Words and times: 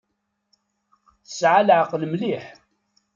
Tesɛa 1.25 1.61
leɛqel 1.67 2.03
mliḥ. 2.13 2.45